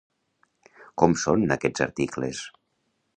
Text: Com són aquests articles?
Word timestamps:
Com 1.01 1.13
són 1.25 1.45
aquests 1.57 1.83
articles? 1.87 2.41